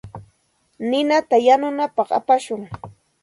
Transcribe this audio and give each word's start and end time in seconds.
Ninata 0.89 1.37
yanunapaq 1.47 2.09
apashun. 2.19 2.61